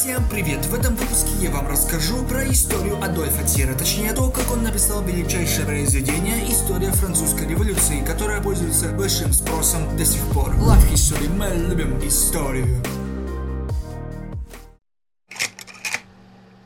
[0.00, 0.64] Всем привет!
[0.64, 5.02] В этом выпуске я вам расскажу про историю Адольфа Тира, точнее то, как он написал
[5.02, 10.54] величайшее произведение «История французской революции», которая пользуется большим спросом до сих пор.
[10.54, 12.82] Love History, мы любим историю.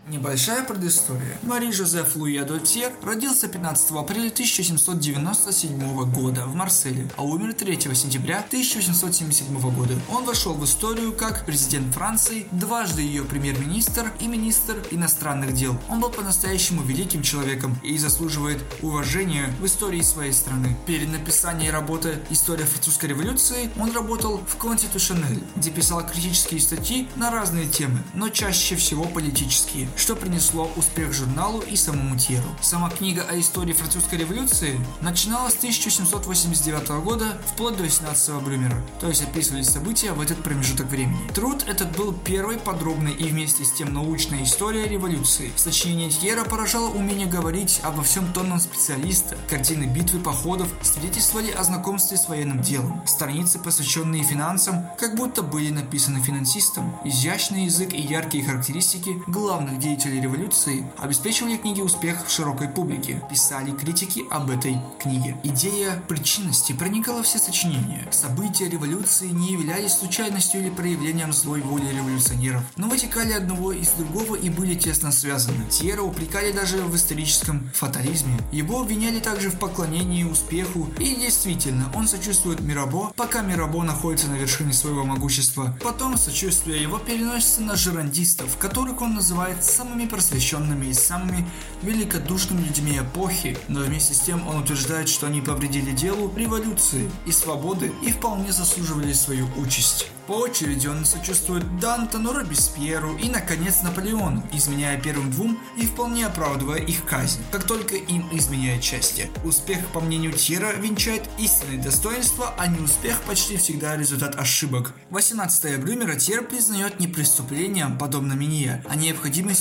[0.07, 1.39] Небольшая предыстория.
[1.43, 8.40] Мари Жозеф Луи Адольтьер родился 15 апреля 1797 года в Марселе, а умер 3 сентября
[8.40, 9.95] 1877 года.
[10.11, 15.75] Он вошел в историю как президент Франции, дважды ее премьер-министр и министр иностранных дел.
[15.89, 20.76] Он был по-настоящему великим человеком и заслуживает уважения в истории своей страны.
[20.86, 27.31] Перед написанием работы «История французской революции» он работал в Конституционель, где писал критические статьи на
[27.31, 32.48] разные темы, но чаще всего политические что принесло успех журналу и самому Тьеру.
[32.61, 39.08] Сама книга о истории французской революции начиналась с 1789 года вплоть до 18 Брюмера, то
[39.08, 41.28] есть описывались события в этот промежуток времени.
[41.34, 45.53] Труд этот был первой подробной и вместе с тем научной историей революции.
[45.56, 49.36] Сочинение Тьера поражало умение говорить обо всем тонном специалиста.
[49.48, 53.03] Картины битвы, походов свидетельствовали о знакомстве с военным делом.
[53.06, 56.97] Страницы, посвященные финансам, как будто были написаны финансистом.
[57.05, 63.71] Изящный язык и яркие характеристики главных деятелей революции обеспечивали книге успех в широкой публике, писали
[63.71, 65.37] критики об этой книге.
[65.43, 68.09] Идея причинности проникала в все сочинения.
[68.11, 74.37] События революции не являлись случайностью или проявлением злой воли революционеров, но вытекали одного из другого
[74.37, 75.67] и были тесно связаны.
[75.69, 78.39] Тьера упрекали даже в историческом фатализме.
[78.53, 84.37] Его обвиняли также в поклонении успеху, и действительно, он сочувствует Мирабо, пока Мирабо находится на
[84.37, 85.77] вершине своего могущества.
[85.83, 91.47] Потом сочувствие его переносится на жерандистов, которых он называет самыми просвещенными и самыми
[91.83, 97.33] великодушными людьми эпохи, но вместе с тем он утверждает, что они повредили делу революции и
[97.33, 100.06] свободы и вполне заслуживали свою участь.
[100.27, 106.78] По очереди он сочувствует Дантону, Робеспьеру и, наконец, Наполеону, изменяя первым двум и вполне оправдывая
[106.78, 109.28] их казнь, как только им изменяет счастье.
[109.45, 114.95] Успех, по мнению Тьера, венчает истинное достоинство, а неуспех почти всегда результат ошибок.
[115.11, 118.96] 18 Брюмера Тьер признает не преступлением, подобно Минье, а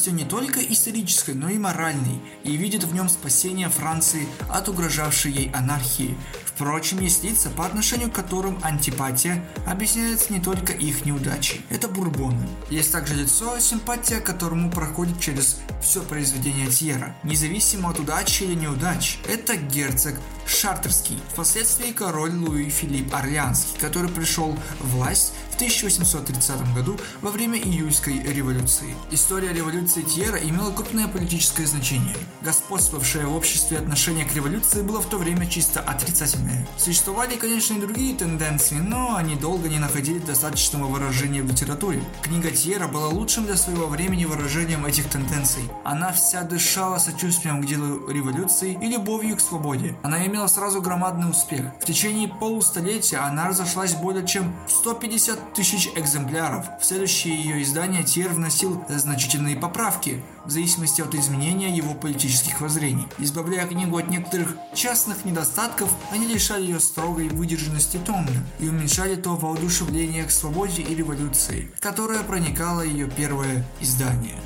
[0.04, 5.32] необходимостью не только исторической, но и моральной, и видит в нем спасение Франции от угрожавшей
[5.32, 6.18] ей анархии.
[6.46, 11.62] Впрочем, есть лица, по отношению к которым антипатия объясняется не только их неудачей.
[11.70, 12.48] Это бурбоны.
[12.70, 19.20] Есть также лицо, симпатия которому проходит через все произведение Тьера, независимо от удачи или неудач.
[19.28, 20.14] Это герцог
[20.46, 28.22] Шартерский, впоследствии король Луи Филипп Орлеанский, который пришел в власть 1830 году во время июльской
[28.22, 28.96] революции.
[29.12, 32.18] История революции Тьера имела крупное политическое значение.
[32.42, 36.68] Господствовавшее в обществе отношение к революции было в то время чисто отрицательное.
[36.78, 42.04] Существовали, конечно, и другие тенденции, но они долго не находили достаточного выражения в литературе.
[42.22, 45.64] Книга Тьера была лучшим для своего времени выражением этих тенденций.
[45.86, 49.96] Она вся дышала сочувствием к делу революции и любовью к свободе.
[50.04, 51.68] Она имела сразу громадный успех.
[51.82, 56.66] В течение полустолетия она разошлась более чем 150 тысяч экземпляров.
[56.82, 63.08] В следующее ее издание Тьер вносил значительные поправки, в зависимости от изменения его политических воззрений.
[63.18, 69.36] Избавляя книгу от некоторых частных недостатков, они лишали ее строгой выдержанности тона и уменьшали то
[69.36, 74.40] воодушевление к свободе и революции, которое проникало ее первое издание.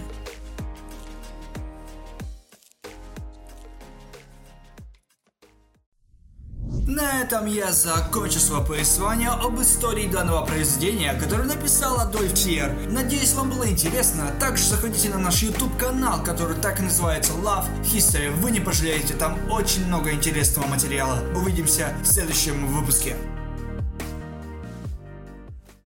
[6.97, 12.75] На этом я закончу свое повествование об истории данного произведения, которое написал Адольф Тьер.
[12.90, 14.31] Надеюсь, вам было интересно.
[14.40, 18.31] Также заходите на наш YouTube канал, который так и называется Love History.
[18.41, 21.19] Вы не пожалеете, там очень много интересного материала.
[21.36, 23.16] Увидимся в следующем выпуске.